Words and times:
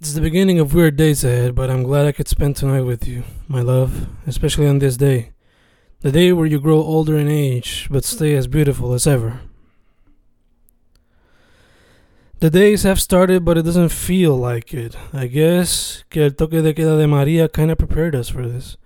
It's 0.00 0.12
the 0.12 0.20
beginning 0.20 0.60
of 0.60 0.74
weird 0.74 0.94
days 0.94 1.24
ahead, 1.24 1.56
but 1.56 1.70
I'm 1.70 1.82
glad 1.82 2.06
I 2.06 2.12
could 2.12 2.28
spend 2.28 2.54
tonight 2.54 2.82
with 2.82 3.08
you, 3.08 3.24
my 3.48 3.62
love, 3.62 4.06
especially 4.28 4.68
on 4.68 4.78
this 4.78 4.96
day. 4.96 5.32
The 6.02 6.12
day 6.12 6.32
where 6.32 6.46
you 6.46 6.60
grow 6.60 6.76
older 6.76 7.18
in 7.18 7.26
age, 7.26 7.88
but 7.90 8.04
stay 8.04 8.36
as 8.36 8.46
beautiful 8.46 8.92
as 8.92 9.08
ever. 9.08 9.40
The 12.38 12.48
days 12.48 12.84
have 12.84 13.00
started, 13.00 13.44
but 13.44 13.58
it 13.58 13.64
doesn't 13.64 13.88
feel 13.88 14.36
like 14.36 14.72
it. 14.72 14.94
I 15.12 15.26
guess 15.26 16.04
que 16.10 16.22
el 16.22 16.30
toque 16.30 16.62
de 16.62 16.72
queda 16.72 16.96
de 16.96 17.08
Maria 17.08 17.48
kinda 17.48 17.74
prepared 17.74 18.14
us 18.14 18.28
for 18.28 18.46
this. 18.46 18.76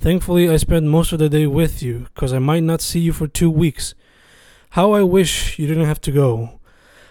Thankfully, 0.00 0.50
I 0.50 0.56
spent 0.56 0.84
most 0.86 1.12
of 1.12 1.20
the 1.20 1.28
day 1.28 1.46
with 1.46 1.80
you, 1.80 2.08
cause 2.16 2.32
I 2.32 2.40
might 2.40 2.64
not 2.64 2.80
see 2.80 2.98
you 2.98 3.12
for 3.12 3.28
two 3.28 3.50
weeks. 3.52 3.94
How 4.70 4.90
I 4.94 5.04
wish 5.04 5.60
you 5.60 5.68
didn't 5.68 5.86
have 5.86 6.00
to 6.00 6.10
go. 6.10 6.58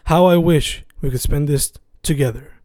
How 0.08 0.26
I 0.26 0.36
wish 0.36 0.84
we 1.00 1.10
could 1.10 1.22
spend 1.22 1.48
this 1.48 1.72
together. 2.04 2.59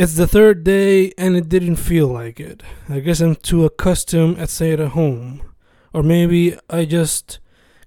It's 0.00 0.14
the 0.14 0.26
third 0.26 0.64
day 0.64 1.12
and 1.18 1.36
it 1.36 1.50
didn't 1.50 1.76
feel 1.76 2.08
like 2.08 2.40
it. 2.40 2.62
I 2.88 3.00
guess 3.00 3.20
I'm 3.20 3.36
too 3.36 3.66
accustomed 3.66 4.38
at 4.38 4.48
staying 4.48 4.80
at 4.80 4.92
home. 4.92 5.42
Or 5.92 6.02
maybe 6.02 6.56
I 6.70 6.86
just 6.86 7.38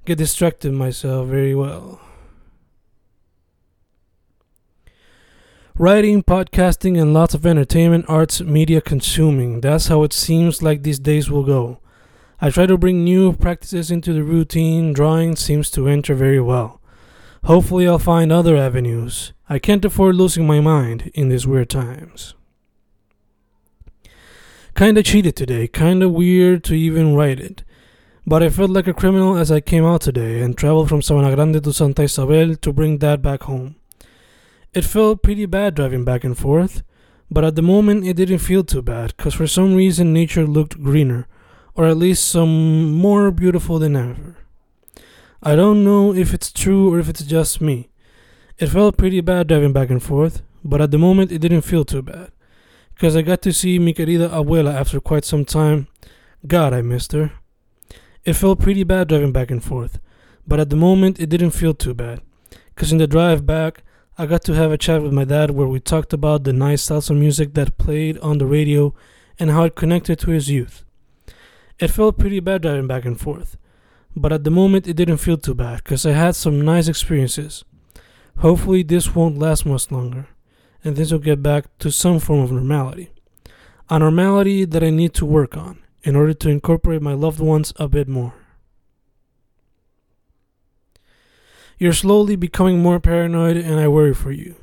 get 0.06 0.20
distracted 0.20 0.74
myself 0.74 1.28
very 1.28 1.56
well. 1.56 2.00
Writing, 5.76 6.22
podcasting, 6.22 7.02
and 7.02 7.16
lots 7.16 7.34
of 7.34 7.48
entertainment, 7.48 8.06
arts, 8.08 8.42
media 8.42 8.80
consuming. 8.80 9.62
That's 9.62 9.88
how 9.88 10.04
it 10.04 10.14
seems 10.14 10.62
like 10.62 10.84
these 10.84 11.00
days 11.00 11.32
will 11.32 11.42
go. 11.44 11.80
I 12.40 12.52
try 12.52 12.68
to 12.68 12.78
bring 12.78 13.04
new 13.04 13.34
practices 13.34 13.90
into 13.90 14.14
the 14.14 14.24
routine. 14.24 14.94
Drawing 14.94 15.36
seems 15.36 15.72
to 15.72 15.88
enter 15.88 16.14
very 16.14 16.40
well. 16.40 16.80
Hopefully, 17.46 17.88
I'll 17.88 18.00
find 18.00 18.32
other 18.32 18.56
avenues. 18.56 19.34
I 19.50 19.60
can't 19.60 19.84
afford 19.84 20.16
losing 20.16 20.48
my 20.48 20.62
mind 20.62 21.12
in 21.14 21.28
these 21.28 21.46
weird 21.46 21.70
times. 21.70 22.36
Kinda 24.76 25.04
cheated 25.04 25.36
today, 25.36 25.68
kinda 25.68 26.08
weird 26.08 26.64
to 26.64 26.74
even 26.74 27.16
write 27.16 27.40
it. 27.40 27.64
But 28.26 28.42
I 28.42 28.50
felt 28.50 28.72
like 28.72 28.88
a 28.88 28.94
criminal 28.94 29.36
as 29.36 29.52
I 29.52 29.60
came 29.60 29.84
out 29.84 30.02
today 30.02 30.42
and 30.42 30.58
traveled 30.58 30.88
from 30.88 31.02
Sabana 31.02 31.36
Grande 31.36 31.62
to 31.62 31.74
Santa 31.74 32.04
Isabel 32.04 32.56
to 32.56 32.74
bring 32.74 32.98
Dad 32.98 33.22
back 33.22 33.44
home. 33.44 33.76
It 34.74 34.86
felt 34.86 35.22
pretty 35.22 35.46
bad 35.46 35.76
driving 35.76 36.06
back 36.06 36.24
and 36.24 36.38
forth, 36.38 36.82
but 37.30 37.44
at 37.44 37.56
the 37.56 37.62
moment 37.62 38.06
it 38.06 38.16
didn't 38.16 38.40
feel 38.40 38.64
too 38.64 38.82
bad, 38.82 39.14
because 39.18 39.34
for 39.34 39.48
some 39.48 39.76
reason 39.76 40.14
nature 40.14 40.48
looked 40.48 40.82
greener, 40.82 41.28
or 41.76 41.86
at 41.86 41.98
least 41.98 42.26
some 42.26 42.94
more 42.94 43.30
beautiful 43.32 43.78
than 43.80 43.98
ever. 43.98 44.38
I 45.46 45.58
don't 45.58 45.84
know 45.84 46.14
if 46.14 46.34
it's 46.34 46.54
true 46.54 46.94
or 46.94 47.00
if 47.00 47.10
it's 47.10 47.24
just 47.24 47.60
me. 47.60 47.90
It 48.60 48.68
felt 48.68 48.96
pretty 48.96 49.20
bad 49.20 49.48
driving 49.48 49.74
back 49.74 49.90
and 49.90 50.02
forth, 50.02 50.42
but 50.64 50.80
at 50.80 50.92
the 50.92 50.98
moment 50.98 51.34
it 51.34 51.40
didn't 51.40 51.64
feel 51.64 51.84
too 51.84 52.02
bad. 52.02 52.32
Because 52.94 53.18
I 53.18 53.24
got 53.24 53.42
to 53.42 53.52
see 53.52 53.78
mi 53.78 53.94
querida 53.94 54.30
abuela 54.30 54.74
after 54.74 55.02
quite 55.02 55.26
some 55.26 55.44
time. 55.44 55.88
God, 56.48 56.72
I 56.72 56.82
missed 56.82 57.12
her. 57.12 57.34
It 58.24 58.38
felt 58.38 58.62
pretty 58.62 58.84
bad 58.84 59.10
driving 59.10 59.34
back 59.34 59.52
and 59.52 59.62
forth, 59.62 60.00
but 60.48 60.62
at 60.62 60.70
the 60.70 60.78
moment 60.78 61.20
it 61.20 61.28
didn't 61.28 61.52
feel 61.52 61.74
too 61.74 61.94
bad. 61.94 62.22
Because 62.74 62.94
in 62.94 62.98
the 62.98 63.06
drive 63.06 63.46
back, 63.46 63.84
I 64.18 64.28
got 64.28 64.46
to 64.46 64.54
have 64.54 64.72
a 64.72 64.78
chat 64.78 65.04
with 65.04 65.12
my 65.12 65.26
dad 65.26 65.52
where 65.52 65.68
we 65.68 65.82
talked 65.82 66.14
about 66.14 66.46
the 66.46 66.54
nice 66.54 66.88
salsa 66.88 67.14
music 67.18 67.54
that 67.56 67.78
played 67.78 68.18
on 68.20 68.38
the 68.38 68.46
radio 68.46 68.96
and 69.38 69.52
how 69.52 69.66
it 69.66 69.76
connected 69.76 70.20
to 70.20 70.32
his 70.32 70.50
youth. 70.50 70.86
It 71.80 71.90
felt 71.90 72.18
pretty 72.18 72.40
bad 72.40 72.62
driving 72.62 72.88
back 72.88 73.04
and 73.04 73.20
forth, 73.20 73.58
but 74.16 74.32
at 74.32 74.44
the 74.44 74.52
moment 74.52 74.88
it 74.88 74.96
didn't 74.96 75.18
feel 75.18 75.38
too 75.38 75.56
bad 75.56 75.84
because 75.84 76.06
I 76.06 76.12
had 76.12 76.36
some 76.36 76.62
nice 76.62 76.88
experiences. 76.88 77.64
Hopefully, 78.40 78.84
this 78.84 79.14
won't 79.16 79.38
last 79.38 79.66
much 79.66 79.92
longer, 79.92 80.28
and 80.84 80.96
things 80.96 81.12
will 81.12 81.20
get 81.20 81.44
back 81.44 81.66
to 81.80 81.92
some 81.92 82.20
form 82.20 82.42
of 82.42 82.52
normality. 82.52 83.12
A 83.90 84.00
normality 84.00 84.66
that 84.66 84.84
I 84.84 84.90
need 84.90 85.14
to 85.16 85.26
work 85.26 85.56
on 85.56 85.80
in 86.04 86.16
order 86.16 86.34
to 86.34 86.50
incorporate 86.50 87.02
my 87.02 87.14
loved 87.14 87.40
ones 87.40 87.74
a 87.78 87.88
bit 87.88 88.08
more. 88.08 88.34
You're 91.78 91.94
slowly 91.94 92.36
becoming 92.36 92.80
more 92.80 93.00
paranoid, 93.00 93.58
and 93.58 93.80
I 93.80 93.88
worry 93.88 94.14
for 94.14 94.32
you. 94.32 94.56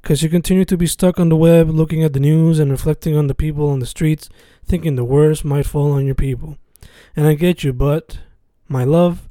Because 0.00 0.22
you 0.22 0.28
continue 0.28 0.64
to 0.64 0.76
be 0.76 0.86
stuck 0.86 1.20
on 1.20 1.28
the 1.28 1.36
web, 1.36 1.70
looking 1.70 2.02
at 2.02 2.12
the 2.12 2.20
news 2.20 2.58
and 2.58 2.70
reflecting 2.70 3.16
on 3.16 3.28
the 3.28 3.34
people 3.34 3.68
on 3.68 3.78
the 3.78 3.86
streets, 3.86 4.28
thinking 4.64 4.96
the 4.96 5.04
worst 5.04 5.44
might 5.44 5.66
fall 5.66 5.92
on 5.92 6.06
your 6.06 6.14
people. 6.14 6.58
And 7.14 7.26
I 7.26 7.34
get 7.34 7.62
you, 7.62 7.72
but, 7.72 8.18
my 8.72 8.84
love, 8.84 9.28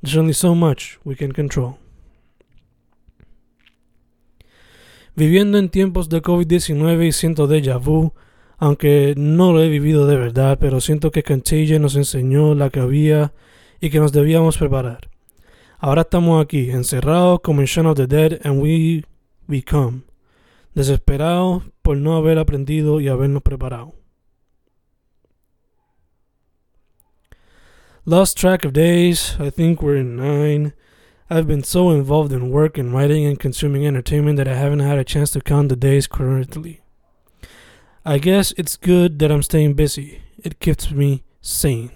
there's 0.00 0.16
only 0.16 0.32
so 0.32 0.54
much 0.54 0.98
we 1.04 1.16
can 1.16 1.32
control. 1.32 1.78
Viviendo 5.16 5.58
en 5.58 5.68
tiempos 5.68 6.08
de 6.08 6.22
COVID-19 6.22 7.06
y 7.06 7.12
siento 7.12 7.46
déjà 7.46 7.78
vu, 7.78 8.12
aunque 8.56 9.14
no 9.16 9.52
lo 9.52 9.62
he 9.62 9.68
vivido 9.68 10.06
de 10.06 10.16
verdad, 10.16 10.58
pero 10.60 10.80
siento 10.80 11.10
que 11.10 11.22
Contagion 11.22 11.82
nos 11.82 11.96
enseñó 11.96 12.54
la 12.54 12.70
que 12.70 12.80
había 12.80 13.32
y 13.80 13.90
que 13.90 14.00
nos 14.00 14.12
debíamos 14.12 14.58
preparar. 14.58 15.10
Ahora 15.78 16.02
estamos 16.02 16.42
aquí, 16.42 16.70
encerrados 16.70 17.40
como 17.42 17.60
en 17.60 17.66
Shaun 17.66 17.86
of 17.86 17.96
the 17.96 18.06
Dead, 18.06 18.40
and 18.44 18.60
we 18.62 19.04
become. 19.46 20.02
Desesperados 20.74 21.62
por 21.82 21.96
no 21.96 22.16
haber 22.16 22.38
aprendido 22.38 23.00
y 23.00 23.08
habernos 23.08 23.42
preparado. 23.42 23.94
Lost 28.06 28.36
track 28.36 28.66
of 28.66 28.74
days, 28.74 29.34
I 29.40 29.48
think 29.48 29.80
we're 29.80 29.96
in 29.96 30.14
nine. 30.14 30.74
I've 31.30 31.46
been 31.46 31.62
so 31.62 31.90
involved 31.90 32.32
in 32.32 32.50
work 32.50 32.76
and 32.76 32.92
writing 32.92 33.24
and 33.24 33.40
consuming 33.40 33.86
entertainment 33.86 34.36
that 34.36 34.46
I 34.46 34.56
haven't 34.56 34.80
had 34.80 34.98
a 34.98 35.04
chance 35.04 35.30
to 35.30 35.40
count 35.40 35.70
the 35.70 35.76
days 35.76 36.06
currently. 36.06 36.82
I 38.04 38.18
guess 38.18 38.52
it's 38.58 38.76
good 38.76 39.18
that 39.20 39.32
I'm 39.32 39.42
staying 39.42 39.72
busy. 39.72 40.20
It 40.36 40.60
keeps 40.60 40.90
me 40.90 41.24
sane. 41.40 41.92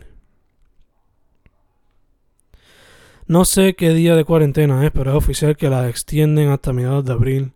No 3.27 3.45
sé 3.45 3.77
qué 3.77 3.93
día 3.93 4.17
de 4.17 4.25
cuarentena 4.25 4.87
es, 4.87 4.91
pero 4.93 5.11
es 5.11 5.17
oficial 5.17 5.59
que 5.59 5.69
la 5.69 5.91
extienden 5.91 6.49
hasta 6.49 6.73
mediados 6.73 7.05
de 7.05 7.13
abril. 7.13 7.53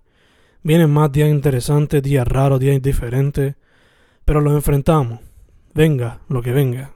Vienen 0.63 0.91
más 0.91 1.11
días 1.11 1.31
interesantes, 1.31 2.03
días 2.03 2.29
raros, 2.29 2.61
días 2.61 2.83
diferentes, 2.83 3.55
pero 4.27 4.43
los 4.43 4.53
enfrentamos. 4.53 5.21
Venga 5.73 6.21
lo 6.29 6.43
que 6.43 6.53
venga. 6.53 6.93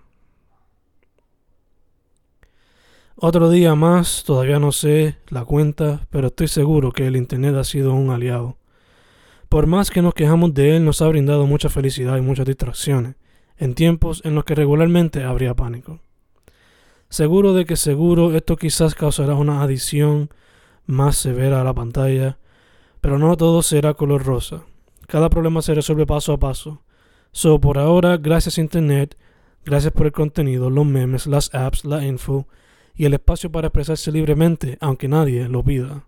Otro 3.18 3.48
día 3.48 3.74
más, 3.74 4.24
todavía 4.24 4.58
no 4.58 4.72
sé 4.72 5.16
la 5.28 5.46
cuenta, 5.46 6.06
pero 6.10 6.26
estoy 6.26 6.48
seguro 6.48 6.92
que 6.92 7.06
el 7.06 7.16
Internet 7.16 7.54
ha 7.54 7.64
sido 7.64 7.94
un 7.94 8.10
aliado. 8.10 8.58
Por 9.48 9.66
más 9.66 9.90
que 9.90 10.02
nos 10.02 10.12
quejamos 10.12 10.52
de 10.52 10.76
él, 10.76 10.84
nos 10.84 11.00
ha 11.00 11.08
brindado 11.08 11.46
mucha 11.46 11.70
felicidad 11.70 12.18
y 12.18 12.20
muchas 12.20 12.44
distracciones, 12.44 13.16
en 13.56 13.74
tiempos 13.74 14.20
en 14.26 14.34
los 14.34 14.44
que 14.44 14.54
regularmente 14.54 15.24
habría 15.24 15.54
pánico. 15.54 16.00
Seguro 17.08 17.54
de 17.54 17.64
que 17.64 17.76
seguro 17.76 18.36
esto 18.36 18.56
quizás 18.56 18.94
causará 18.94 19.34
una 19.34 19.62
adición 19.62 20.28
más 20.84 21.16
severa 21.16 21.62
a 21.62 21.64
la 21.64 21.72
pantalla, 21.72 22.36
pero 23.00 23.18
no 23.18 23.34
todo 23.38 23.62
será 23.62 23.94
color 23.94 24.26
rosa. 24.26 24.64
Cada 25.06 25.30
problema 25.30 25.62
se 25.62 25.74
resuelve 25.74 26.04
paso 26.04 26.34
a 26.34 26.38
paso. 26.38 26.82
So, 27.32 27.62
por 27.62 27.78
ahora, 27.78 28.18
gracias 28.18 28.58
Internet, 28.58 29.16
gracias 29.64 29.94
por 29.94 30.04
el 30.04 30.12
contenido, 30.12 30.68
los 30.68 30.84
memes, 30.84 31.26
las 31.26 31.54
apps, 31.54 31.86
la 31.86 32.04
info 32.04 32.46
y 32.96 33.04
el 33.04 33.14
espacio 33.14 33.52
para 33.52 33.68
expresarse 33.68 34.10
libremente, 34.10 34.78
aunque 34.80 35.08
nadie 35.08 35.48
lo 35.48 35.62
pida. 35.62 36.06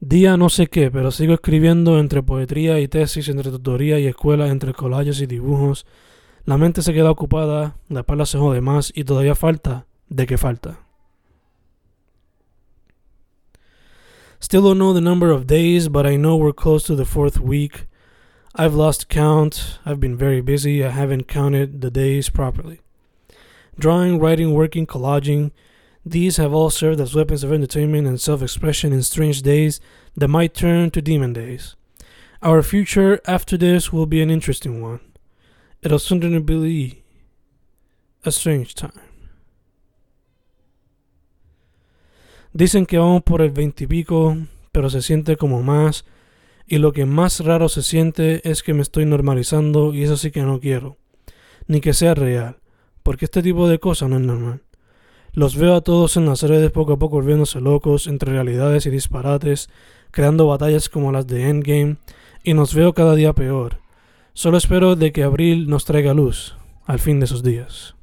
Día 0.00 0.36
no 0.36 0.48
sé 0.48 0.66
qué, 0.66 0.90
pero 0.90 1.10
sigo 1.10 1.34
escribiendo 1.34 1.98
entre 1.98 2.22
poetría 2.22 2.78
y 2.78 2.88
tesis, 2.88 3.28
entre 3.28 3.50
tutoría 3.50 3.98
y 3.98 4.06
escuela, 4.06 4.48
entre 4.48 4.74
collages 4.74 5.20
y 5.20 5.26
dibujos. 5.26 5.86
La 6.44 6.58
mente 6.58 6.82
se 6.82 6.92
queda 6.92 7.10
ocupada, 7.10 7.76
la 7.88 8.00
espalda 8.00 8.26
se 8.26 8.38
jode 8.38 8.60
más 8.60 8.92
y 8.94 9.04
todavía 9.04 9.34
falta 9.34 9.86
de 10.08 10.26
qué 10.26 10.36
falta. 10.36 10.80
Still 14.40 14.60
don't 14.60 14.78
know 14.78 14.92
the 14.92 15.00
number 15.00 15.30
of 15.30 15.46
days, 15.46 15.88
but 15.88 16.04
I 16.04 16.16
know 16.16 16.36
we're 16.36 16.52
close 16.52 16.86
to 16.88 16.94
the 16.94 17.06
fourth 17.06 17.40
week. 17.40 17.86
I've 18.54 18.74
lost 18.74 19.08
count. 19.08 19.80
I've 19.86 20.00
been 20.00 20.18
very 20.18 20.42
busy. 20.42 20.84
I 20.84 20.90
haven't 20.90 21.26
counted 21.26 21.80
the 21.80 21.90
days 21.90 22.28
properly. 22.28 22.83
Drawing, 23.78 24.18
writing, 24.18 24.54
working, 24.54 24.86
collaging, 24.86 25.50
these 26.06 26.36
have 26.36 26.52
all 26.52 26.70
served 26.70 27.00
as 27.00 27.14
weapons 27.14 27.42
of 27.42 27.52
entertainment 27.52 28.06
and 28.06 28.20
self 28.20 28.42
expression 28.42 28.92
in 28.92 29.02
strange 29.02 29.42
days 29.42 29.80
that 30.16 30.28
might 30.28 30.54
turn 30.54 30.90
to 30.90 31.02
demon 31.02 31.32
days. 31.32 31.76
Our 32.42 32.62
future 32.62 33.20
after 33.26 33.56
this 33.56 33.92
will 33.92 34.06
be 34.06 34.20
an 34.20 34.30
interesting 34.30 34.82
one. 34.82 35.00
It'll 35.82 35.98
certainly 35.98 36.40
be 36.40 37.02
a 38.24 38.30
strange 38.30 38.74
time. 38.74 39.00
Dicen 42.54 42.86
que 42.86 42.98
vamos 42.98 43.22
por 43.24 43.40
el 43.42 43.50
veintipico, 43.50 44.46
pero 44.72 44.88
se 44.88 45.02
siente 45.02 45.36
como 45.36 45.62
más, 45.62 46.04
y 46.66 46.78
lo 46.78 46.92
que 46.92 47.04
más 47.04 47.40
raro 47.40 47.68
se 47.68 47.82
siente 47.82 48.48
es 48.48 48.62
que 48.62 48.74
me 48.74 48.82
estoy 48.82 49.06
normalizando 49.06 49.92
y 49.92 50.04
eso 50.04 50.16
sí 50.16 50.30
que 50.30 50.42
no 50.42 50.60
quiero, 50.60 50.96
ni 51.66 51.80
que 51.80 51.92
sea 51.92 52.14
real, 52.14 52.58
porque 53.04 53.26
este 53.26 53.42
tipo 53.42 53.68
de 53.68 53.78
cosas 53.78 54.08
no 54.08 54.16
es 54.16 54.22
normal. 54.22 54.62
Los 55.32 55.56
veo 55.56 55.76
a 55.76 55.80
todos 55.82 56.16
en 56.16 56.26
las 56.26 56.42
redes 56.42 56.72
poco 56.72 56.94
a 56.94 56.98
poco 56.98 57.16
volviéndose 57.16 57.60
locos 57.60 58.08
entre 58.08 58.32
realidades 58.32 58.86
y 58.86 58.90
disparates, 58.90 59.68
creando 60.10 60.46
batallas 60.46 60.88
como 60.88 61.12
las 61.12 61.26
de 61.26 61.48
Endgame, 61.48 61.98
y 62.42 62.54
nos 62.54 62.74
veo 62.74 62.94
cada 62.94 63.14
día 63.14 63.32
peor. 63.32 63.78
Solo 64.32 64.56
espero 64.58 64.96
de 64.96 65.12
que 65.12 65.22
abril 65.22 65.68
nos 65.68 65.84
traiga 65.84 66.14
luz 66.14 66.56
al 66.86 66.98
fin 66.98 67.20
de 67.20 67.26
sus 67.26 67.42
días. 67.42 67.94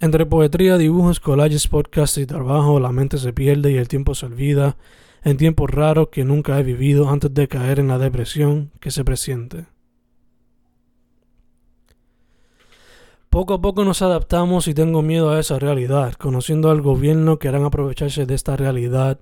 Entre 0.00 0.26
poetría, 0.26 0.78
dibujos, 0.78 1.20
collages, 1.20 1.68
podcasts 1.68 2.18
y 2.18 2.26
trabajo, 2.26 2.80
la 2.80 2.90
mente 2.90 3.18
se 3.18 3.32
pierde 3.32 3.70
y 3.70 3.76
el 3.76 3.86
tiempo 3.86 4.14
se 4.16 4.26
olvida, 4.26 4.76
en 5.22 5.36
tiempos 5.36 5.70
raros 5.70 6.08
que 6.10 6.24
nunca 6.24 6.58
he 6.58 6.64
vivido 6.64 7.08
antes 7.08 7.32
de 7.32 7.46
caer 7.46 7.78
en 7.78 7.88
la 7.88 7.98
depresión 7.98 8.72
que 8.80 8.90
se 8.90 9.04
presiente. 9.04 9.71
Poco 13.32 13.54
a 13.54 13.62
poco 13.62 13.82
nos 13.86 14.02
adaptamos 14.02 14.68
y 14.68 14.74
tengo 14.74 15.00
miedo 15.00 15.30
a 15.30 15.40
esa 15.40 15.58
realidad, 15.58 16.12
conociendo 16.12 16.70
al 16.70 16.82
gobierno 16.82 17.38
que 17.38 17.48
harán 17.48 17.64
aprovecharse 17.64 18.26
de 18.26 18.34
esta 18.34 18.58
realidad. 18.58 19.20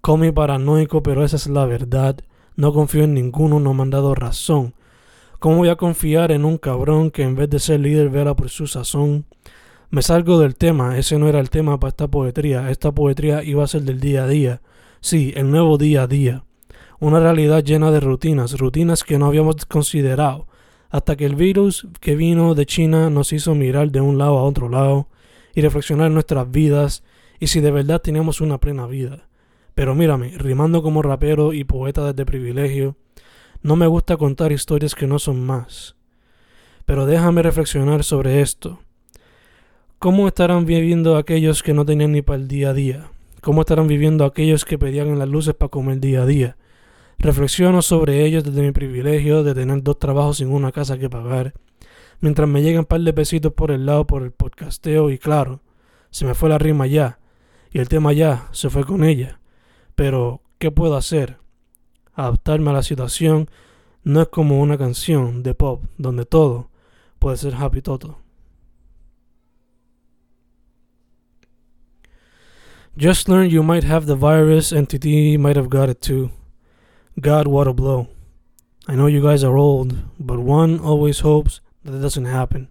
Come 0.00 0.32
paranoico, 0.32 1.02
pero 1.02 1.22
esa 1.22 1.36
es 1.36 1.48
la 1.48 1.66
verdad. 1.66 2.16
No 2.56 2.72
confío 2.72 3.04
en 3.04 3.12
ninguno, 3.12 3.60
no 3.60 3.74
me 3.74 3.82
han 3.82 3.90
dado 3.90 4.14
razón. 4.14 4.72
¿Cómo 5.38 5.58
voy 5.58 5.68
a 5.68 5.76
confiar 5.76 6.32
en 6.32 6.46
un 6.46 6.56
cabrón 6.56 7.10
que 7.10 7.24
en 7.24 7.36
vez 7.36 7.50
de 7.50 7.58
ser 7.58 7.80
líder 7.80 8.08
vela 8.08 8.34
por 8.34 8.48
su 8.48 8.66
sazón? 8.66 9.26
Me 9.90 10.00
salgo 10.00 10.38
del 10.38 10.56
tema, 10.56 10.96
ese 10.96 11.18
no 11.18 11.28
era 11.28 11.38
el 11.38 11.50
tema 11.50 11.78
para 11.78 11.90
esta 11.90 12.08
poetría. 12.08 12.70
Esta 12.70 12.92
poetría 12.92 13.44
iba 13.44 13.62
a 13.62 13.68
ser 13.68 13.82
del 13.82 14.00
día 14.00 14.24
a 14.24 14.28
día. 14.28 14.62
Sí, 15.02 15.34
el 15.36 15.50
nuevo 15.50 15.76
día 15.76 16.04
a 16.04 16.06
día. 16.06 16.46
Una 17.00 17.20
realidad 17.20 17.62
llena 17.62 17.90
de 17.90 18.00
rutinas, 18.00 18.58
rutinas 18.58 19.04
que 19.04 19.18
no 19.18 19.26
habíamos 19.26 19.66
considerado 19.66 20.46
hasta 20.92 21.16
que 21.16 21.24
el 21.24 21.36
virus 21.36 21.88
que 22.00 22.14
vino 22.14 22.54
de 22.54 22.66
China 22.66 23.08
nos 23.08 23.32
hizo 23.32 23.54
mirar 23.54 23.90
de 23.90 24.02
un 24.02 24.18
lado 24.18 24.36
a 24.36 24.44
otro 24.44 24.68
lado 24.68 25.08
y 25.54 25.62
reflexionar 25.62 26.08
en 26.08 26.14
nuestras 26.14 26.50
vidas 26.50 27.02
y 27.40 27.46
si 27.46 27.60
de 27.60 27.70
verdad 27.70 28.02
teníamos 28.02 28.42
una 28.42 28.58
plena 28.58 28.86
vida. 28.86 29.26
Pero 29.74 29.94
mírame, 29.94 30.36
rimando 30.36 30.82
como 30.82 31.00
rapero 31.00 31.54
y 31.54 31.64
poeta 31.64 32.12
desde 32.12 32.26
privilegio, 32.26 32.96
no 33.62 33.74
me 33.74 33.86
gusta 33.86 34.18
contar 34.18 34.52
historias 34.52 34.94
que 34.94 35.06
no 35.06 35.18
son 35.18 35.42
más. 35.42 35.96
Pero 36.84 37.06
déjame 37.06 37.42
reflexionar 37.42 38.04
sobre 38.04 38.42
esto. 38.42 38.80
¿Cómo 39.98 40.28
estarán 40.28 40.66
viviendo 40.66 41.16
aquellos 41.16 41.62
que 41.62 41.72
no 41.72 41.86
tenían 41.86 42.12
ni 42.12 42.20
para 42.20 42.38
el 42.38 42.48
día 42.48 42.68
a 42.68 42.74
día? 42.74 43.10
¿Cómo 43.40 43.62
estarán 43.62 43.88
viviendo 43.88 44.26
aquellos 44.26 44.66
que 44.66 44.78
pedían 44.78 45.08
en 45.08 45.18
las 45.18 45.28
luces 45.28 45.54
para 45.54 45.70
comer 45.70 46.00
día 46.00 46.22
a 46.22 46.26
día? 46.26 46.56
Reflexiono 47.22 47.82
sobre 47.82 48.26
ellos 48.26 48.42
desde 48.42 48.62
mi 48.62 48.72
privilegio 48.72 49.44
de 49.44 49.54
tener 49.54 49.80
dos 49.84 49.96
trabajos 50.00 50.38
sin 50.38 50.52
una 50.52 50.72
casa 50.72 50.98
que 50.98 51.08
pagar, 51.08 51.54
mientras 52.18 52.48
me 52.48 52.62
llegan 52.62 52.80
un 52.80 52.84
par 52.84 53.00
de 53.00 53.12
pesitos 53.12 53.52
por 53.52 53.70
el 53.70 53.86
lado 53.86 54.08
por 54.08 54.24
el 54.24 54.32
podcasteo 54.32 55.08
y 55.08 55.18
claro, 55.18 55.60
se 56.10 56.24
me 56.24 56.34
fue 56.34 56.48
la 56.48 56.58
rima 56.58 56.88
ya, 56.88 57.20
y 57.70 57.78
el 57.78 57.88
tema 57.88 58.12
ya 58.12 58.48
se 58.50 58.70
fue 58.70 58.84
con 58.84 59.04
ella. 59.04 59.38
Pero, 59.94 60.42
¿qué 60.58 60.72
puedo 60.72 60.96
hacer? 60.96 61.38
Adaptarme 62.12 62.70
a 62.70 62.72
la 62.72 62.82
situación 62.82 63.48
no 64.02 64.22
es 64.22 64.28
como 64.28 64.60
una 64.60 64.76
canción 64.76 65.44
de 65.44 65.54
pop 65.54 65.84
donde 65.98 66.26
todo 66.26 66.70
puede 67.20 67.36
ser 67.36 67.54
happy 67.54 67.82
toto. 67.82 68.18
Just 73.00 73.28
learn 73.28 73.48
you 73.48 73.62
might 73.62 73.84
have 73.84 74.06
the 74.06 74.16
virus 74.16 74.72
and 74.72 74.88
TT 74.88 75.38
might 75.38 75.56
have 75.56 75.68
got 75.68 75.88
it 75.88 76.00
too. 76.00 76.32
God, 77.20 77.46
what 77.46 77.68
a 77.68 77.72
blow. 77.72 78.08
I 78.88 78.94
know 78.94 79.06
you 79.06 79.22
guys 79.22 79.44
are 79.44 79.56
old, 79.56 79.96
but 80.18 80.40
one 80.40 80.80
always 80.80 81.20
hopes 81.20 81.60
that 81.84 81.94
it 81.94 82.00
doesn't 82.00 82.24
happen. 82.24 82.68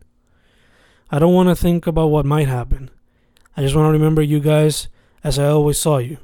I 1.09 1.19
don't 1.19 1.33
want 1.33 1.49
to 1.49 1.55
think 1.55 1.87
about 1.87 2.07
what 2.07 2.25
might 2.25 2.47
happen. 2.47 2.89
I 3.55 3.61
just 3.61 3.75
want 3.75 3.87
to 3.87 3.91
remember 3.91 4.21
you 4.21 4.39
guys 4.39 4.87
as 5.23 5.37
I 5.37 5.47
always 5.47 5.77
saw 5.77 5.97
you 5.99 6.17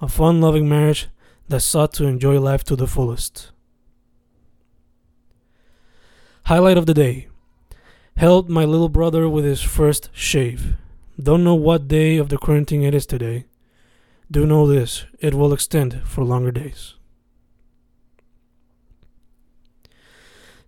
a 0.00 0.08
fun, 0.08 0.40
loving 0.40 0.68
marriage 0.68 1.08
that 1.48 1.60
sought 1.60 1.92
to 1.94 2.06
enjoy 2.06 2.40
life 2.40 2.64
to 2.64 2.76
the 2.76 2.88
fullest. 2.88 3.52
Highlight 6.44 6.76
of 6.76 6.86
the 6.86 6.94
day 6.94 7.28
Helped 8.16 8.50
my 8.50 8.64
little 8.64 8.88
brother 8.88 9.28
with 9.28 9.44
his 9.44 9.62
first 9.62 10.10
shave. 10.12 10.76
Don't 11.20 11.44
know 11.44 11.54
what 11.54 11.88
day 11.88 12.18
of 12.18 12.28
the 12.28 12.38
quarantine 12.38 12.82
it 12.82 12.94
is 12.94 13.06
today. 13.06 13.46
Do 14.30 14.46
know 14.46 14.66
this 14.66 15.06
it 15.18 15.34
will 15.34 15.52
extend 15.52 16.02
for 16.04 16.24
longer 16.24 16.52
days. 16.52 16.94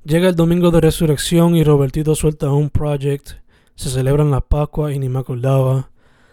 Llega 0.05 0.29
el 0.29 0.37
domingo 0.37 0.71
de 0.71 0.83
resurrección 0.83 1.57
y 1.57 1.65
Robertito 1.65 2.15
suelta 2.15 2.53
un 2.53 2.69
project. 2.69 3.39
Se 3.75 3.89
celebran 3.89 4.31
la 4.31 4.43
Pascua 4.43 4.93
y 4.93 4.99
ni 4.99 5.09
me 5.09 5.21
acordaba. 5.21 5.89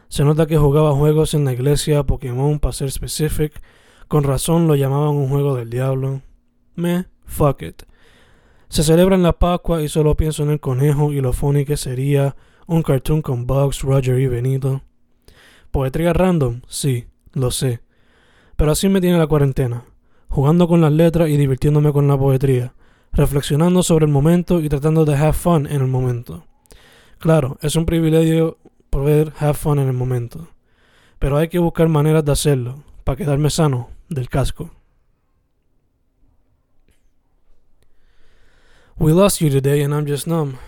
Se 0.10 0.26
nota 0.26 0.46
que 0.46 0.58
jugaba 0.58 0.92
juegos 0.94 1.34
en 1.36 1.46
la 1.46 1.54
iglesia, 1.54 2.04
Pokémon 2.04 2.60
para 2.60 2.74
ser 2.74 2.92
specific. 2.92 3.62
Con 4.10 4.26
razón 4.26 4.68
lo 4.68 4.76
llamaban 4.76 5.16
un 5.16 5.30
juego 5.30 5.56
del 5.56 5.70
diablo. 5.70 6.22
Me, 6.76 7.06
fuck 7.24 7.62
it. 7.62 7.84
Se 8.68 8.84
celebran 8.84 9.24
la 9.24 9.40
Pascua 9.40 9.82
y 9.82 9.88
solo 9.88 10.18
pienso 10.18 10.44
en 10.44 10.50
el 10.50 10.60
conejo 10.60 11.14
y 11.14 11.22
lo 11.22 11.32
funny 11.32 11.64
que 11.64 11.78
sería 11.78 12.36
un 12.68 12.84
cartoon 12.84 13.22
con 13.22 13.48
Bugs, 13.48 13.84
Roger 13.84 14.20
y 14.20 14.28
Benito. 14.28 14.82
Poetría 15.72 16.12
random, 16.12 16.60
sí, 16.68 17.06
lo 17.32 17.52
sé. 17.52 17.80
Pero 18.58 18.74
así 18.74 18.90
me 18.90 19.00
tiene 19.00 19.18
la 19.18 19.28
cuarentena, 19.28 19.86
jugando 20.28 20.68
con 20.68 20.82
las 20.82 20.92
letras 20.92 21.30
y 21.30 21.38
divirtiéndome 21.38 21.94
con 21.94 22.10
la 22.10 22.18
poetría 22.18 22.74
reflexionando 23.14 23.84
sobre 23.84 24.06
el 24.06 24.12
momento 24.12 24.60
y 24.60 24.70
tratando 24.70 25.06
de 25.06 25.16
have 25.16 25.34
fun 25.34 25.68
en 25.68 25.82
el 25.82 25.88
momento. 25.88 26.46
Claro, 27.20 27.58
es 27.62 27.76
un 27.76 27.86
privilegio 27.86 28.58
poder 28.90 29.34
have 29.40 29.54
fun 29.54 29.80
en 29.80 29.88
el 29.88 29.94
momento, 29.94 30.48
pero 31.20 31.38
hay 31.38 31.50
que 31.50 31.60
buscar 31.60 31.88
maneras 31.88 32.26
de 32.26 32.32
hacerlo 32.32 32.84
para 33.04 33.18
quedarme 33.18 33.50
sano 33.50 33.90
del 34.10 34.30
casco. 34.30 34.72
We 38.98 39.14
lost 39.14 39.42
you 39.42 39.50
today 39.50 39.82
and 39.82 39.94
I'm 39.94 40.06
just 40.06 40.28
numb. 40.28 40.60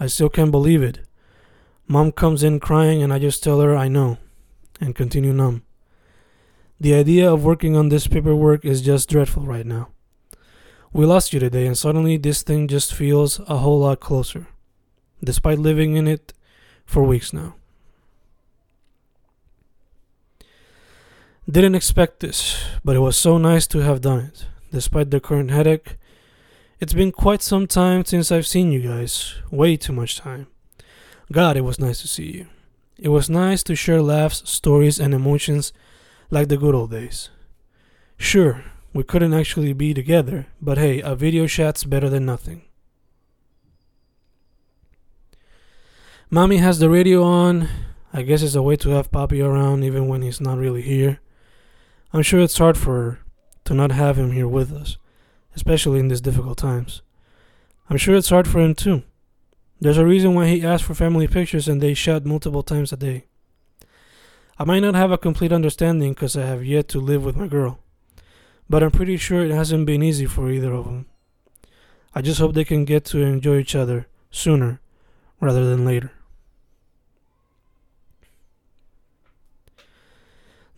I 0.00 0.06
still 0.08 0.30
can't 0.30 0.50
believe 0.50 0.82
it. 0.82 1.00
Mom 1.86 2.12
comes 2.12 2.42
in 2.42 2.58
crying 2.58 3.02
and 3.02 3.12
I 3.12 3.18
just 3.18 3.44
tell 3.44 3.60
her 3.60 3.76
I 3.76 3.88
know 3.88 4.16
and 4.80 4.94
continue 4.94 5.34
numb. 5.34 5.62
The 6.80 6.94
idea 6.94 7.30
of 7.30 7.44
working 7.44 7.76
on 7.76 7.90
this 7.90 8.08
paperwork 8.08 8.64
is 8.64 8.80
just 8.80 9.08
dreadful 9.08 9.44
right 9.44 9.66
now. 9.66 9.93
We 10.94 11.06
lost 11.06 11.32
you 11.32 11.40
today, 11.40 11.66
and 11.66 11.76
suddenly 11.76 12.16
this 12.16 12.44
thing 12.44 12.68
just 12.68 12.94
feels 12.94 13.40
a 13.40 13.56
whole 13.56 13.80
lot 13.80 13.98
closer, 13.98 14.46
despite 15.24 15.58
living 15.58 15.96
in 15.96 16.06
it 16.06 16.32
for 16.86 17.02
weeks 17.02 17.32
now. 17.32 17.56
Didn't 21.50 21.74
expect 21.74 22.20
this, 22.20 22.64
but 22.84 22.94
it 22.94 23.00
was 23.00 23.16
so 23.16 23.38
nice 23.38 23.66
to 23.66 23.80
have 23.80 24.02
done 24.02 24.20
it, 24.20 24.46
despite 24.70 25.10
the 25.10 25.18
current 25.18 25.50
headache. 25.50 25.96
It's 26.78 26.94
been 26.94 27.10
quite 27.10 27.42
some 27.42 27.66
time 27.66 28.04
since 28.04 28.30
I've 28.30 28.46
seen 28.46 28.70
you 28.70 28.80
guys, 28.80 29.34
way 29.50 29.76
too 29.76 29.92
much 29.92 30.18
time. 30.18 30.46
God, 31.32 31.56
it 31.56 31.62
was 31.62 31.80
nice 31.80 32.02
to 32.02 32.08
see 32.08 32.30
you. 32.30 32.46
It 33.00 33.08
was 33.08 33.28
nice 33.28 33.64
to 33.64 33.74
share 33.74 34.00
laughs, 34.00 34.48
stories, 34.48 35.00
and 35.00 35.12
emotions 35.12 35.72
like 36.30 36.46
the 36.46 36.56
good 36.56 36.76
old 36.76 36.92
days. 36.92 37.30
Sure, 38.16 38.62
we 38.94 39.02
couldn't 39.02 39.34
actually 39.34 39.72
be 39.72 39.92
together, 39.92 40.46
but 40.62 40.78
hey, 40.78 41.00
a 41.00 41.16
video 41.16 41.48
chat's 41.48 41.82
better 41.82 42.08
than 42.08 42.24
nothing. 42.24 42.62
Mommy 46.30 46.58
has 46.58 46.78
the 46.78 46.88
radio 46.88 47.22
on. 47.24 47.68
I 48.12 48.22
guess 48.22 48.42
it's 48.42 48.54
a 48.54 48.62
way 48.62 48.76
to 48.76 48.90
have 48.90 49.10
Poppy 49.10 49.42
around 49.42 49.82
even 49.82 50.06
when 50.06 50.22
he's 50.22 50.40
not 50.40 50.58
really 50.58 50.80
here. 50.80 51.20
I'm 52.12 52.22
sure 52.22 52.40
it's 52.40 52.56
hard 52.56 52.78
for 52.78 52.94
her 52.94 53.18
to 53.64 53.74
not 53.74 53.90
have 53.90 54.16
him 54.16 54.30
here 54.30 54.46
with 54.46 54.72
us, 54.72 54.96
especially 55.56 55.98
in 55.98 56.06
these 56.06 56.20
difficult 56.20 56.58
times. 56.58 57.02
I'm 57.90 57.96
sure 57.96 58.14
it's 58.14 58.30
hard 58.30 58.46
for 58.46 58.60
him 58.60 58.76
too. 58.76 59.02
There's 59.80 59.98
a 59.98 60.06
reason 60.06 60.34
why 60.34 60.46
he 60.46 60.64
asked 60.64 60.84
for 60.84 60.94
family 60.94 61.26
pictures 61.26 61.66
and 61.66 61.80
they 61.80 61.94
shot 61.94 62.24
multiple 62.24 62.62
times 62.62 62.92
a 62.92 62.96
day. 62.96 63.24
I 64.56 64.62
might 64.62 64.80
not 64.80 64.94
have 64.94 65.10
a 65.10 65.18
complete 65.18 65.52
understanding 65.52 66.12
because 66.12 66.36
I 66.36 66.46
have 66.46 66.64
yet 66.64 66.86
to 66.90 67.00
live 67.00 67.24
with 67.24 67.36
my 67.36 67.48
girl 67.48 67.80
but 68.68 68.82
I'm 68.82 68.90
pretty 68.90 69.16
sure 69.16 69.44
it 69.44 69.50
hasn't 69.50 69.86
been 69.86 70.02
easy 70.02 70.26
for 70.26 70.50
either 70.50 70.72
of 70.72 70.84
them. 70.84 71.06
I 72.14 72.22
just 72.22 72.40
hope 72.40 72.54
they 72.54 72.64
can 72.64 72.84
get 72.84 73.04
to 73.06 73.22
enjoy 73.22 73.58
each 73.58 73.74
other 73.74 74.06
sooner 74.30 74.80
rather 75.40 75.68
than 75.68 75.84
later. 75.84 76.12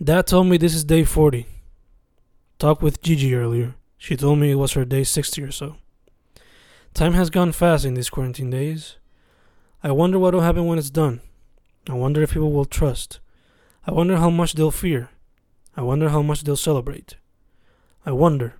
Dad 0.02 0.26
told 0.26 0.46
me 0.46 0.56
this 0.56 0.74
is 0.74 0.84
day 0.84 1.04
40. 1.04 1.46
Talked 2.58 2.82
with 2.82 3.02
Gigi 3.02 3.34
earlier. 3.34 3.74
She 3.96 4.16
told 4.16 4.38
me 4.38 4.50
it 4.50 4.56
was 4.56 4.72
her 4.72 4.84
day 4.84 5.04
60 5.04 5.42
or 5.42 5.50
so. 5.50 5.76
Time 6.92 7.14
has 7.14 7.30
gone 7.30 7.52
fast 7.52 7.84
in 7.84 7.94
these 7.94 8.10
quarantine 8.10 8.50
days. 8.50 8.96
I 9.82 9.92
wonder 9.92 10.18
what 10.18 10.34
will 10.34 10.40
happen 10.40 10.66
when 10.66 10.78
it's 10.78 10.90
done. 10.90 11.20
I 11.88 11.94
wonder 11.94 12.22
if 12.22 12.32
people 12.32 12.52
will 12.52 12.64
trust. 12.64 13.20
I 13.86 13.92
wonder 13.92 14.16
how 14.16 14.30
much 14.30 14.54
they'll 14.54 14.70
fear. 14.70 15.10
I 15.76 15.82
wonder 15.82 16.08
how 16.08 16.22
much 16.22 16.42
they'll 16.42 16.56
celebrate. 16.56 17.16
I 18.06 18.12
wonder. 18.12 18.54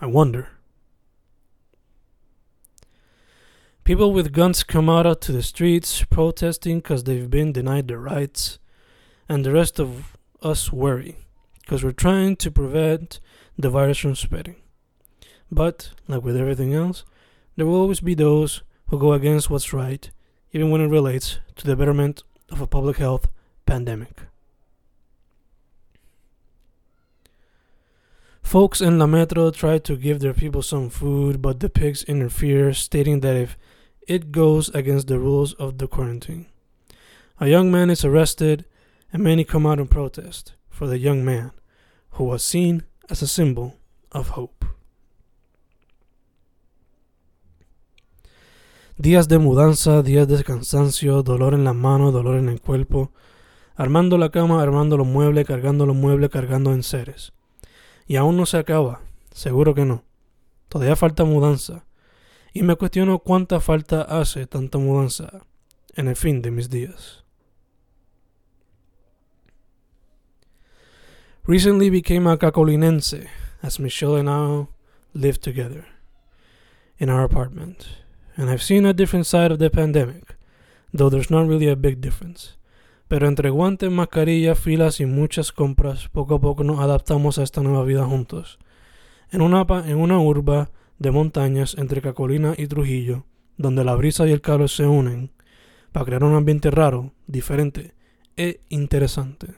I 0.00 0.06
wonder. 0.06 0.48
People 3.84 4.12
with 4.12 4.32
guns 4.32 4.64
come 4.64 4.90
out 4.90 5.20
to 5.20 5.32
the 5.32 5.44
streets 5.44 6.04
protesting 6.04 6.80
because 6.80 7.04
they've 7.04 7.30
been 7.30 7.52
denied 7.52 7.86
their 7.86 8.00
rights, 8.00 8.58
and 9.28 9.44
the 9.46 9.52
rest 9.52 9.78
of 9.78 10.18
us 10.42 10.72
worry 10.72 11.16
because 11.60 11.84
we're 11.84 11.92
trying 11.92 12.34
to 12.34 12.50
prevent 12.50 13.20
the 13.56 13.70
virus 13.70 13.98
from 13.98 14.16
spreading. 14.16 14.56
But, 15.50 15.90
like 16.08 16.24
with 16.24 16.36
everything 16.36 16.74
else, 16.74 17.04
there 17.56 17.64
will 17.64 17.80
always 17.80 18.00
be 18.00 18.14
those 18.14 18.62
who 18.88 18.98
go 18.98 19.12
against 19.12 19.50
what's 19.50 19.72
right, 19.72 20.10
even 20.52 20.70
when 20.70 20.80
it 20.80 20.88
relates 20.88 21.38
to 21.56 21.66
the 21.66 21.76
betterment 21.76 22.24
of 22.50 22.60
a 22.60 22.66
public 22.66 22.96
health 22.96 23.28
pandemic. 23.66 24.22
Folks 28.48 28.80
in 28.80 28.98
La 28.98 29.04
Metro 29.04 29.50
try 29.50 29.76
to 29.76 29.94
give 29.94 30.20
their 30.20 30.32
people 30.32 30.62
some 30.62 30.88
food, 30.88 31.42
but 31.42 31.60
the 31.60 31.68
pigs 31.68 32.02
interfere, 32.04 32.72
stating 32.72 33.20
that 33.20 33.36
if 33.36 33.58
it 34.06 34.32
goes 34.32 34.70
against 34.70 35.06
the 35.06 35.18
rules 35.18 35.52
of 35.60 35.76
the 35.76 35.86
quarantine. 35.86 36.46
A 37.38 37.48
young 37.48 37.70
man 37.70 37.90
is 37.90 38.06
arrested, 38.06 38.64
and 39.12 39.22
many 39.22 39.44
come 39.44 39.66
out 39.66 39.78
in 39.78 39.86
protest 39.86 40.54
for 40.70 40.86
the 40.86 40.96
young 40.96 41.22
man, 41.22 41.52
who 42.12 42.24
was 42.24 42.42
seen 42.42 42.84
as 43.10 43.20
a 43.20 43.26
symbol 43.26 43.74
of 44.12 44.30
hope. 44.30 44.64
Días 48.98 49.28
de 49.28 49.38
mudanza, 49.38 50.02
días 50.02 50.26
de 50.26 50.42
cansancio, 50.42 51.22
dolor 51.22 51.52
en 51.52 51.64
la 51.64 51.74
mano, 51.74 52.10
dolor 52.10 52.38
en 52.38 52.48
el 52.48 52.62
cuerpo, 52.62 53.12
armando 53.76 54.16
la 54.16 54.30
cama, 54.30 54.62
armando 54.62 54.96
los 54.96 55.06
muebles, 55.06 55.46
cargando 55.46 55.84
los 55.84 55.94
muebles, 55.94 56.30
cargando 56.30 56.72
en 56.72 56.82
seres. 56.82 57.34
Y 58.08 58.16
aún 58.16 58.36
no 58.36 58.44
se 58.44 58.56
acaba, 58.56 59.02
seguro 59.30 59.72
que 59.74 59.84
no. 59.84 60.02
Todavía 60.68 60.96
falta 60.96 61.24
mudanza. 61.24 61.84
Y 62.52 62.62
me 62.62 62.74
cuestiono 62.74 63.20
cuánta 63.20 63.60
falta 63.60 64.02
hace 64.02 64.48
tanta 64.48 64.78
mudanza 64.78 65.44
en 65.94 66.08
el 66.08 66.16
fin 66.16 66.42
de 66.42 66.50
mis 66.50 66.68
días. 66.68 67.22
Recently 71.46 71.88
became 71.90 72.26
a 72.26 72.36
carolinense 72.36 73.28
as 73.62 73.78
Michelle 73.78 74.16
and 74.16 74.28
I 74.28 74.66
live 75.12 75.38
together 75.38 75.86
in 76.98 77.08
our 77.08 77.22
apartment. 77.22 77.86
and 78.38 78.48
I've 78.48 78.62
seen 78.62 78.86
a 78.86 78.94
different 78.94 79.26
side 79.26 79.50
of 79.50 79.58
the 79.58 79.68
pandemic, 79.68 80.36
though 80.94 81.10
there's 81.10 81.30
not 81.30 81.48
really 81.48 81.68
a 81.68 81.74
big 81.74 82.00
difference. 82.00 82.52
Pero 83.08 83.26
entre 83.26 83.50
guantes, 83.50 83.90
mascarillas, 83.90 84.58
filas 84.58 85.00
y 85.00 85.06
muchas 85.06 85.52
compras, 85.52 86.08
poco 86.08 86.36
a 86.36 86.40
poco 86.40 86.62
nos 86.62 86.80
adaptamos 86.80 87.38
a 87.38 87.42
esta 87.42 87.62
nueva 87.62 87.84
vida 87.84 88.04
juntos. 88.04 88.58
En 89.30 89.40
una, 89.40 89.66
en 89.86 89.96
una 89.96 90.18
urba 90.18 90.70
de 90.98 91.10
montañas 91.10 91.74
entre 91.78 92.02
Cacolina 92.02 92.54
y 92.56 92.66
Trujillo, 92.66 93.24
donde 93.56 93.84
la 93.84 93.94
brisa 93.94 94.26
y 94.26 94.32
el 94.32 94.40
calor 94.40 94.68
se 94.68 94.86
unen 94.86 95.32
para 95.92 96.04
crear 96.04 96.24
un 96.24 96.34
ambiente 96.34 96.70
raro, 96.70 97.12
diferente 97.26 97.94
e 98.36 98.60
interesante. 98.68 99.54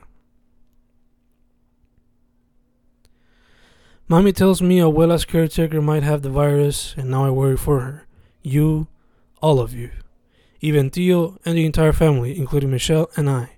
Mommy 4.07 4.33
tells 4.33 4.61
me 4.61 4.81
abuela's 4.81 5.25
caretaker 5.25 5.81
might 5.81 6.03
have 6.03 6.23
the 6.23 6.31
virus, 6.31 6.97
and 6.97 7.11
now 7.11 7.25
I 7.25 7.31
worry 7.31 7.57
for 7.57 7.81
her. 7.81 8.07
you, 8.43 8.89
all 9.43 9.61
of 9.61 9.75
you, 9.75 9.91
even 10.61 10.91
Theo 10.91 11.39
and 11.45 11.57
the 11.57 11.65
entire 11.65 11.93
family, 11.93 12.39
including 12.39 12.71
Michelle 12.71 13.11
and 13.17 13.29
I. 13.29 13.53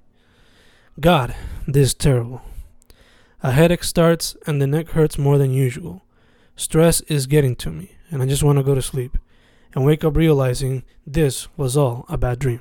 God, 1.00 1.34
this 1.66 1.88
is 1.88 1.94
terrible. 1.94 2.42
A 3.42 3.52
headache 3.52 3.84
starts 3.84 4.36
and 4.46 4.60
the 4.60 4.66
neck 4.66 4.90
hurts 4.90 5.18
more 5.18 5.38
than 5.38 5.50
usual. 5.50 6.04
Stress 6.54 7.00
is 7.02 7.26
getting 7.26 7.56
to 7.56 7.70
me, 7.70 7.92
and 8.10 8.22
I 8.22 8.26
just 8.26 8.42
want 8.42 8.58
to 8.58 8.62
go 8.62 8.74
to 8.74 8.82
sleep 8.82 9.18
and 9.74 9.84
wake 9.84 10.04
up 10.04 10.16
realizing 10.16 10.84
this 11.06 11.48
was 11.56 11.76
all 11.76 12.04
a 12.08 12.16
bad 12.16 12.38
dream. 12.38 12.60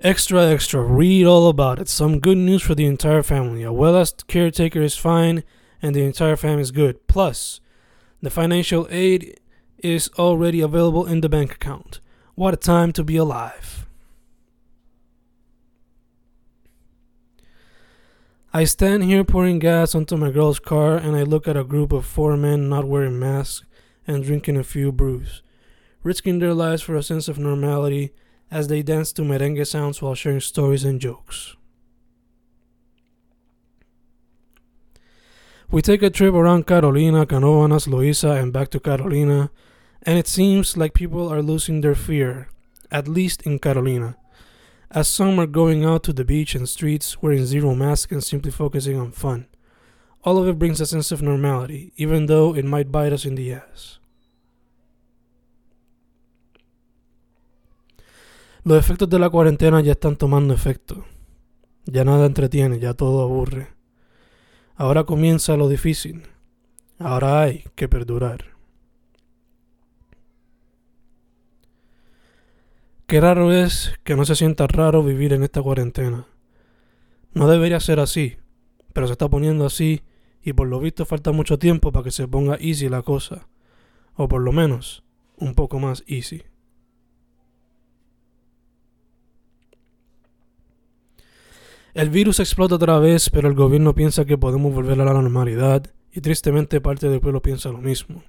Extra, 0.00 0.46
extra, 0.46 0.82
read 0.82 1.26
all 1.26 1.48
about 1.48 1.78
it. 1.78 1.88
Some 1.88 2.20
good 2.20 2.38
news 2.38 2.62
for 2.62 2.74
the 2.74 2.86
entire 2.86 3.22
family. 3.22 3.62
A 3.62 3.72
well 3.72 3.98
asked 3.98 4.26
caretaker 4.28 4.80
is 4.80 4.96
fine, 4.96 5.44
and 5.82 5.94
the 5.94 6.04
entire 6.04 6.36
family 6.36 6.62
is 6.62 6.70
good. 6.70 7.06
Plus, 7.06 7.60
the 8.22 8.30
financial 8.30 8.86
aid 8.90 9.39
is 9.82 10.10
already 10.18 10.60
available 10.60 11.06
in 11.06 11.20
the 11.20 11.28
bank 11.28 11.52
account. 11.52 12.00
What 12.34 12.54
a 12.54 12.56
time 12.56 12.92
to 12.92 13.04
be 13.04 13.16
alive. 13.16 13.86
I 18.52 18.64
stand 18.64 19.04
here 19.04 19.22
pouring 19.22 19.60
gas 19.60 19.94
onto 19.94 20.16
my 20.16 20.30
girl's 20.30 20.58
car 20.58 20.96
and 20.96 21.14
I 21.14 21.22
look 21.22 21.46
at 21.46 21.56
a 21.56 21.62
group 21.62 21.92
of 21.92 22.04
four 22.04 22.36
men 22.36 22.68
not 22.68 22.84
wearing 22.84 23.18
masks 23.18 23.64
and 24.06 24.24
drinking 24.24 24.56
a 24.56 24.64
few 24.64 24.90
brews, 24.90 25.42
risking 26.02 26.40
their 26.40 26.54
lives 26.54 26.82
for 26.82 26.96
a 26.96 27.02
sense 27.02 27.28
of 27.28 27.38
normality 27.38 28.12
as 28.50 28.66
they 28.66 28.82
dance 28.82 29.12
to 29.12 29.22
merengue 29.22 29.64
sounds 29.66 30.02
while 30.02 30.16
sharing 30.16 30.40
stories 30.40 30.84
and 30.84 31.00
jokes. 31.00 31.54
We 35.70 35.82
take 35.82 36.02
a 36.02 36.10
trip 36.10 36.34
around 36.34 36.66
Carolina, 36.66 37.24
Canovanas, 37.24 37.86
Loiza, 37.86 38.42
and 38.42 38.52
back 38.52 38.70
to 38.70 38.80
Carolina, 38.80 39.50
and 40.02 40.18
it 40.18 40.26
seems 40.26 40.76
like 40.76 40.94
people 40.94 41.28
are 41.28 41.42
losing 41.42 41.80
their 41.80 41.94
fear, 41.94 42.48
at 42.90 43.08
least 43.08 43.42
in 43.42 43.58
Carolina, 43.58 44.16
as 44.90 45.08
some 45.08 45.38
are 45.38 45.46
going 45.46 45.84
out 45.84 46.02
to 46.04 46.12
the 46.12 46.24
beach 46.24 46.54
and 46.54 46.68
streets 46.68 47.22
wearing 47.22 47.44
zero 47.46 47.74
masks 47.74 48.12
and 48.12 48.24
simply 48.24 48.50
focusing 48.50 48.98
on 48.98 49.12
fun. 49.12 49.46
All 50.22 50.36
of 50.36 50.48
it 50.48 50.58
brings 50.58 50.80
a 50.80 50.86
sense 50.86 51.12
of 51.12 51.22
normality, 51.22 51.92
even 51.96 52.26
though 52.26 52.54
it 52.54 52.64
might 52.64 52.92
bite 52.92 53.12
us 53.12 53.24
in 53.24 53.36
the 53.36 53.52
ass. 53.52 53.98
Los 58.62 58.78
efectos 58.78 59.08
de 59.08 59.18
la 59.18 59.30
cuarentena 59.30 59.80
ya 59.80 59.92
están 59.92 60.16
tomando 60.16 60.52
efecto. 60.52 61.06
Ya 61.86 62.04
nada 62.04 62.26
entretiene, 62.26 62.78
ya 62.78 62.92
todo 62.92 63.22
aburre. 63.22 63.68
Ahora 64.76 65.04
comienza 65.04 65.56
lo 65.56 65.68
difícil. 65.68 66.24
Ahora 66.98 67.40
hay 67.40 67.64
que 67.74 67.88
perdurar. 67.88 68.49
Qué 73.10 73.20
raro 73.20 73.52
es 73.52 73.92
que 74.04 74.14
no 74.14 74.24
se 74.24 74.36
sienta 74.36 74.68
raro 74.68 75.02
vivir 75.02 75.32
en 75.32 75.42
esta 75.42 75.60
cuarentena. 75.60 76.28
No 77.34 77.48
debería 77.48 77.80
ser 77.80 77.98
así, 77.98 78.36
pero 78.92 79.08
se 79.08 79.14
está 79.14 79.28
poniendo 79.28 79.66
así 79.66 80.02
y 80.44 80.52
por 80.52 80.68
lo 80.68 80.78
visto 80.78 81.04
falta 81.04 81.32
mucho 81.32 81.58
tiempo 81.58 81.90
para 81.90 82.04
que 82.04 82.12
se 82.12 82.28
ponga 82.28 82.56
easy 82.60 82.88
la 82.88 83.02
cosa. 83.02 83.48
O 84.14 84.28
por 84.28 84.42
lo 84.42 84.52
menos 84.52 85.02
un 85.38 85.56
poco 85.56 85.80
más 85.80 86.04
easy. 86.06 86.44
El 91.94 92.10
virus 92.10 92.38
explota 92.38 92.76
otra 92.76 93.00
vez, 93.00 93.28
pero 93.28 93.48
el 93.48 93.54
gobierno 93.54 93.92
piensa 93.92 94.24
que 94.24 94.38
podemos 94.38 94.72
volver 94.72 95.00
a 95.00 95.04
la 95.04 95.14
normalidad 95.14 95.92
y 96.12 96.20
tristemente 96.20 96.80
parte 96.80 97.08
del 97.08 97.20
pueblo 97.20 97.42
piensa 97.42 97.70
lo 97.70 97.78
mismo. 97.78 98.22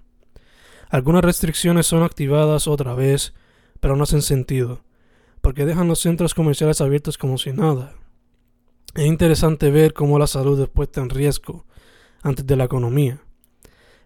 Algunas 0.90 1.24
restricciones 1.24 1.86
son 1.86 2.02
activadas 2.02 2.68
otra 2.68 2.96
vez, 2.96 3.36
pero 3.82 3.98
no 3.98 4.04
hacen 4.04 4.22
sentido, 4.22 4.84
porque 5.42 5.66
dejan 5.66 5.90
los 5.90 6.00
centros 6.00 6.34
comerciales 6.34 6.80
abiertos 6.80 7.18
como 7.18 7.38
si 7.38 7.52
nada. 7.52 7.94
Es 8.96 9.06
interesante 9.06 9.70
ver 9.72 9.94
cómo 9.94 10.18
la 10.18 10.28
salud 10.28 10.62
es 10.62 10.70
puesta 10.70 11.02
en 11.02 11.10
riesgo 11.10 11.66
antes 12.22 12.46
de 12.46 12.56
la 12.56 12.66
economía. 12.66 13.22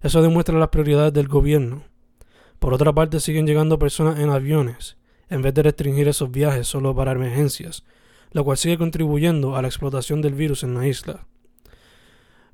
Eso 0.01 0.22
demuestra 0.22 0.58
las 0.58 0.70
prioridades 0.70 1.13
del 1.13 1.27
gobierno. 1.27 1.84
Por 2.60 2.74
otra 2.74 2.94
parte, 2.94 3.20
siguen 3.20 3.46
llegando 3.46 3.77
personas 3.77 4.20
en 4.20 4.29
aviones, 4.29 4.98
en 5.29 5.41
vez 5.41 5.53
de 5.53 5.63
restringir 5.63 6.08
esos 6.08 6.32
viajes 6.32 6.67
solo 6.67 6.96
para 6.96 7.12
emergencias, 7.12 7.84
lo 8.32 8.44
cual 8.44 8.58
sigue 8.58 8.77
contribuyendo 8.77 9.55
a 9.55 9.62
la 9.62 9.67
explotación 9.67 10.22
del 10.22 10.36
virus 10.36 10.63
en 10.63 10.75
la 10.75 10.88
isla. 10.88 11.27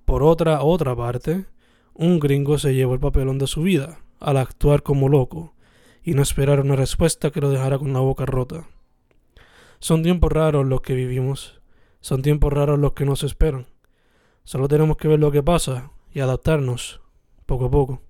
Por 0.05 0.23
otra 0.23 0.63
otra 0.63 0.95
parte, 0.95 1.45
un 1.93 2.19
gringo 2.19 2.57
se 2.57 2.73
llevó 2.73 2.95
el 2.95 2.99
papelón 2.99 3.37
de 3.37 3.47
su 3.47 3.61
vida 3.61 3.99
al 4.19 4.37
actuar 4.37 4.81
como 4.81 5.09
loco 5.09 5.53
y 6.03 6.13
no 6.13 6.21
esperar 6.21 6.59
una 6.59 6.75
respuesta 6.75 7.31
que 7.31 7.41
lo 7.41 7.49
dejara 7.49 7.77
con 7.77 7.93
la 7.93 7.99
boca 7.99 8.25
rota. 8.25 8.67
Son 9.79 10.03
tiempos 10.03 10.31
raros 10.31 10.65
los 10.65 10.81
que 10.81 10.93
vivimos, 10.93 11.61
son 11.99 12.21
tiempos 12.21 12.53
raros 12.53 12.79
los 12.79 12.93
que 12.93 13.05
nos 13.05 13.23
esperan. 13.23 13.67
Solo 14.43 14.67
tenemos 14.67 14.97
que 14.97 15.07
ver 15.07 15.19
lo 15.19 15.31
que 15.31 15.43
pasa 15.43 15.91
y 16.11 16.19
adaptarnos 16.19 17.01
poco 17.45 17.65
a 17.65 17.71
poco. 17.71 18.01